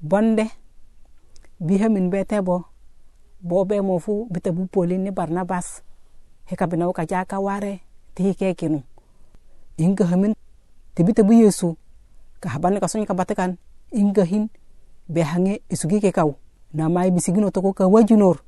[0.00, 0.46] bonde
[1.58, 2.64] bihe min be tebo
[3.42, 5.82] bo be mo fu bita bu polin ni barnabas.
[6.46, 7.82] He ka bina ka ja ka ware
[8.14, 8.82] ti ke kinu
[9.78, 10.34] inga hamin
[10.94, 11.76] ti bita bu yesu.
[12.40, 13.58] Ka haban ka sonya ka batakan
[13.90, 14.50] inga hin
[15.10, 16.38] be hange isugi ke kau
[16.72, 18.38] na mai bisigino to ko ka wajunor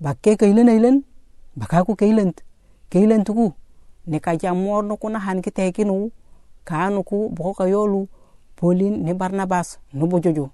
[0.00, 0.96] bakke ka ilen ilen
[1.56, 2.36] baka ku ke ilen
[2.92, 3.52] ke ilen tuku.
[4.04, 6.12] Ne ka ja mor no kuna han ki te kinu
[6.64, 8.04] ka anu ku bo ka yolu
[8.56, 10.52] polin ni barnabas no bojojo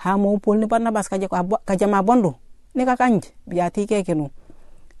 [0.00, 1.28] ha mo pol ni barnabas kaje
[1.68, 2.40] kaje ma bondo
[2.72, 4.32] ni ka kanj biya ti ke kenu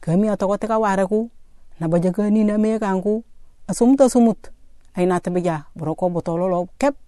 [0.00, 1.32] kami atoko te ka ware ku
[1.80, 3.24] na baje ka ni na me kan ku
[3.70, 4.50] asum ta sumut.
[4.98, 6.98] Ai na te bija bro ko botolo lo kep.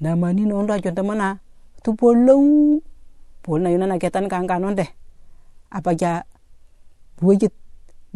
[0.00, 1.38] Na mani no ndo jonta mana
[1.84, 2.34] tu pol lo
[3.44, 4.88] pol na yuna na ketan kan kan onde
[5.68, 6.24] apa ja
[7.20, 7.52] buwejit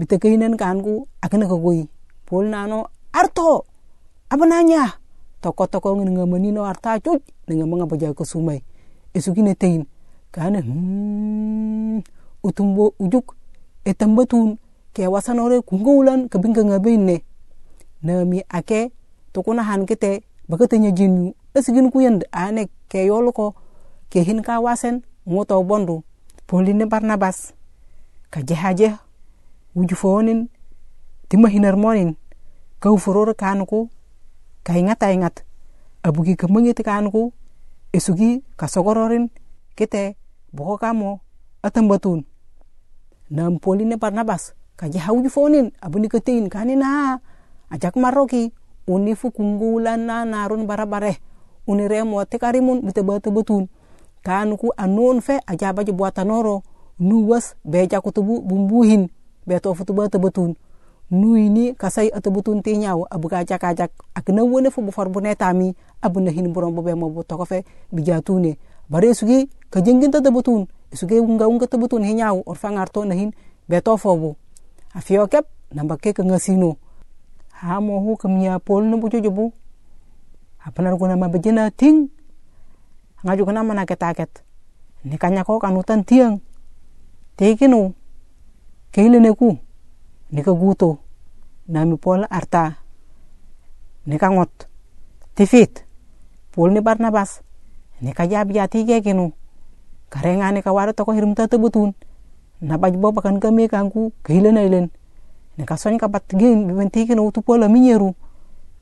[0.00, 1.86] bita kainan kan ku akana ka goyi
[2.24, 3.68] pol na no arto
[4.32, 4.98] apa nanya
[5.44, 8.24] toko toko ngin ngamani no arta cuj dengan mga baja ko
[9.14, 9.86] sumay esugine tein
[10.30, 12.02] kana hmm
[12.42, 13.34] utumbo ujuk
[13.84, 14.58] etambatun
[14.92, 17.22] ke wasanore kungaulan kabinga ngabinne
[18.02, 18.92] nami ake
[19.32, 23.54] tukuna han kete bakatanya jinu esigin kuyan ane ke yolko
[24.10, 26.02] ke hin ka wasen ngoto bondu
[26.46, 27.52] poline barnabas
[28.30, 28.94] ka jehaje
[29.74, 30.48] wuju fonin
[31.28, 31.48] tima
[32.80, 33.90] kau furor kanku
[34.62, 35.42] ka ingat ingat
[36.02, 37.32] abugi kamangit kanku
[37.92, 39.30] isugi kasogororin
[39.76, 40.16] kite
[40.52, 41.20] boko kamo
[41.62, 42.24] atambatun
[43.30, 47.20] nam poline barnabas kaje hauju fonin abuni ketein kani na
[47.70, 48.52] ajak maroki
[48.88, 51.20] uni fu kungulan na narun barabare
[51.68, 53.68] uni remo tekarimun bete batu betun.
[54.24, 56.62] Kan ku anon fe aja baje buatanoro
[56.98, 59.08] nuwas beja kutubu bumbuhin
[59.46, 60.56] beto futu bete betun
[61.10, 65.32] nu ini kasai atu butun ti nyaw abu kajak kajak akna wone fu bu forbune
[65.34, 65.72] tami
[66.04, 68.58] abu na hin buron bobe mo bu tokofe bijatune.
[68.90, 70.66] Bare sugi ka ta butun.
[70.92, 73.32] Sugi unga unga ta butun he nyaw or fangarto na hin
[73.68, 74.36] beto fobu
[74.94, 76.76] afio kep namba ke ka ngasino.
[77.52, 79.08] Ha mo hu kam nya pol no bu.
[79.08, 79.52] Jojobu
[80.64, 82.10] apanar guna ma bejena ting?
[83.24, 84.44] Ngaju kana mana ketaket
[85.04, 86.40] ni kanya ko kanutan tiang.
[87.36, 87.94] Tekinu
[88.92, 89.56] keilene ku
[90.30, 90.98] nika guto.
[91.68, 92.80] Nami pol arta.
[94.06, 94.68] Nika ngot.
[95.34, 95.84] Tifit.
[96.52, 97.42] Pol ni barnabas
[98.00, 99.32] nika jab kenu
[100.10, 101.94] karenga nika wara toko hirim ta tebutun
[102.60, 104.90] na baj bo bakan kame kanku kehile na ilen
[105.58, 108.14] nika son ka bat gen biben tige no tu pola minyeru.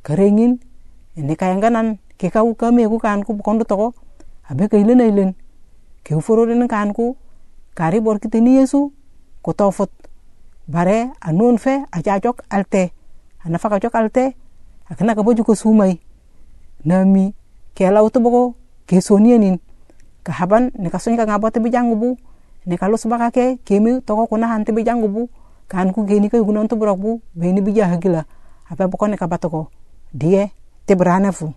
[0.03, 0.61] Karengin
[1.17, 3.95] nika yanganan ke kau kame ku kanku kondo toko.
[4.49, 5.35] Abe kehile na ilen
[6.05, 7.17] ke uforo den kanku
[7.75, 8.93] kari bor kiteni yesu.
[9.43, 9.53] Ko
[10.69, 12.93] bare anon fe aja jok alte.
[13.45, 14.35] Ana faka jok alte
[14.91, 16.01] akana ka sumai.
[16.85, 17.35] Nami
[17.75, 18.55] ke lau to boko
[18.87, 19.59] ke sonianin
[20.23, 22.17] ka haban ne ka sonya ka ngabote bi jangu bu
[22.67, 25.29] ne ka baka ke kemi to ko kuna hante bi jangu bu
[25.69, 28.27] kan ku geni ka gunon to brok bu be ni bi jahagila
[28.71, 29.71] apa boko ne ka batoko
[30.15, 30.51] die
[30.87, 30.95] te
[31.35, 31.51] fu